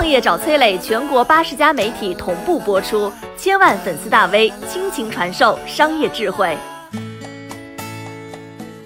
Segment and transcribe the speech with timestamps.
[0.00, 6.56] 创业找崔磊，全国八十家媒体同步播出，千万粉丝大 V 倾情传授商业智慧。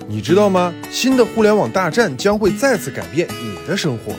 [0.08, 0.74] 你知道吗？
[0.90, 4.12] 新的互联网大战将会再次改变你的生活。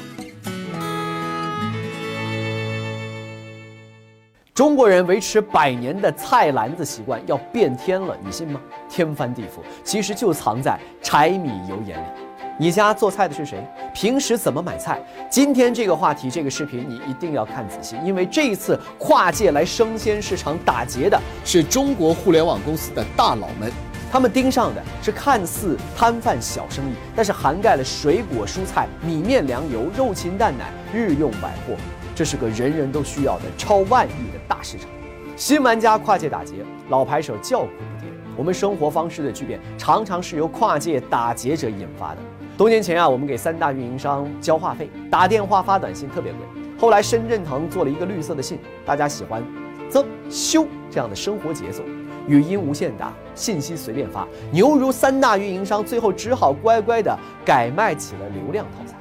[4.54, 8.62] 中国人维持百年的菜篮子习惯要变天了，你信吗？
[8.88, 12.25] 天翻地覆，其实就藏在柴米油盐里。
[12.58, 13.62] 你家做菜的是谁？
[13.94, 14.98] 平时怎么买菜？
[15.30, 23.70] 今天这个话题，这个视频你一定要看仔细，因为这一次跨界来生鲜市场打劫的是中国互联网公司的大佬们。
[24.10, 31.76] 他们盯上的是看似摊贩小生意，但是涵盖了水果、蔬菜、米面粮油、肉禽蛋奶、日用百货，
[32.16, 34.88] 这是个人人都需要的超万亿的大市场。
[35.36, 36.54] 新玩家跨界打劫，
[36.88, 38.10] 老牌手叫苦不迭。
[38.38, 42.18] 我们生活方式的巨变，常常是由跨界打劫者引发的。
[42.58, 46.42] 多年前啊，我们给三大运营商交话费、打电话、发短信特别贵。
[46.80, 49.44] 后来深圳腾做了一个绿色的信，大家喜欢
[49.90, 51.84] 增修这样的生活节奏。
[52.30, 58.98] 语音无限打，信息随便发，牛如三大运营商最后只好乖乖的改卖起了流量套餐。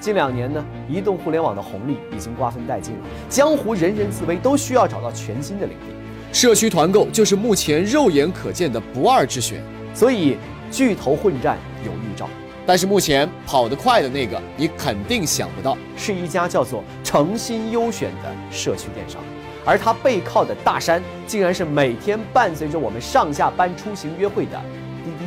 [0.00, 5.92] 近两年呢，移动互联网的红利已经瓜分殆尽了，江湖人人自危，都需要找到全新的领地。
[6.32, 9.62] 社区团购就是目前肉眼可见的不二之选，
[9.94, 10.38] 所以
[10.70, 12.26] 巨头混战有预兆。
[12.68, 19.22] 但是目前跑得快的那个，你肯定想不到，是一家叫做诚心优选的社区电商。
[19.64, 24.60] 而它背靠的大山，竟然是每天伴随着我们上下班出行约会的
[25.02, 25.24] 滴滴，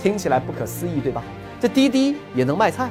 [0.00, 1.24] 听起来不可思议，对吧？
[1.60, 2.88] 这滴滴也能卖菜，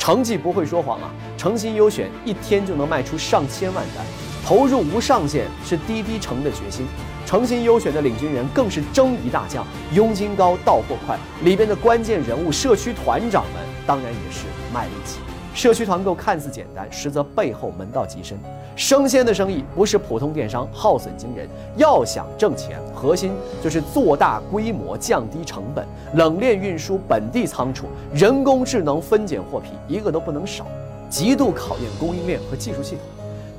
[0.00, 1.08] 成绩不会说谎啊！
[1.36, 4.04] 诚心优选一天就能卖出上千万单，
[4.44, 6.88] 投入无上限是滴滴成的决心。
[7.28, 9.62] 诚心优选的领军人更是征一大将，
[9.92, 15.18] 佣金高，到货快，里边的关键人物社区团长们当然也是卖力气。
[15.54, 18.38] 社区团购看似简单，实则背后门道极深。
[18.74, 21.46] 生鲜的生意不是普通电商，耗损惊人。
[21.76, 23.32] 要想挣钱，核心
[23.62, 30.66] 就是做大规模、降低成本、冷链运输、本地仓储、人工智能分拣货品，一个都不能少，
[31.10, 33.17] 极度考验供应链和技术系统。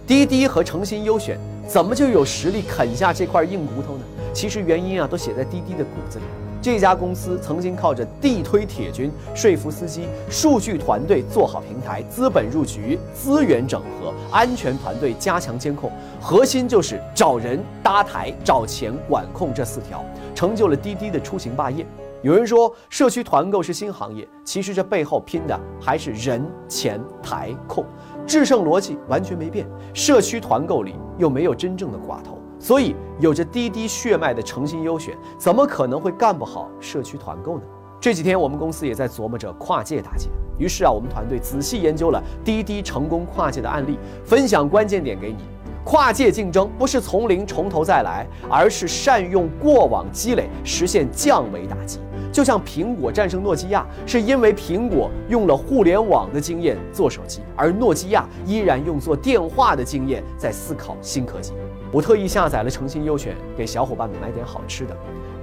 [0.10, 1.38] 滴滴和诚心优选
[1.68, 4.04] 怎么就有实力啃下这块硬骨头呢？
[4.34, 6.26] 其实原因啊，都写在滴滴的骨子里。
[6.60, 20.04] 这家公司曾经靠着地推铁军说服司机，数据团队做好平台，资本入局，资源整合，安全团队加强监控，核心就是找人搭台、找钱管控这四条，
[20.34, 21.86] 成就了滴滴的出行霸业。
[22.24, 27.86] 有人说社区团购是新行业，其实这背后拼的还是人、钱、台、控，
[28.30, 29.68] 制胜逻辑完全没变。
[29.94, 32.38] 社区团购里又没有真正的寡头。
[32.60, 37.64] 所以，有着滴滴血脉的诚心优选，怎么可能会干不好社区团购呢？
[38.02, 40.30] 这几天，我们公司也在琢磨着跨界打劫。
[40.58, 45.38] 于是啊，我们团队仔细研究了滴滴成功跨界的案例，分享关键点给你。
[45.86, 52.00] 跨界竞争不是从零从头再来，而是善用过往积累，实现降维打击。
[52.32, 61.54] 就像苹果战胜诺基亚，是因为苹果用了互联网的经验做手机，而诺基亚依然用做电话的经验在思考新科技。
[61.92, 64.96] 我特意下载了诚心优选，给小伙伴们买点好吃的。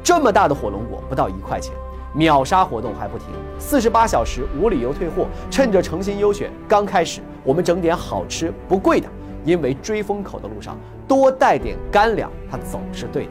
[0.02, 1.74] 这么大的火龙果不到一块钱，
[2.14, 3.26] 秒杀活动还不停，
[3.58, 5.26] 四十八小时无理由退货。
[5.50, 9.08] 趁着诚心优选刚开始，我们整点好吃不贵的，
[9.44, 13.30] 因为追风口的路上多带点干粮，它总是对的。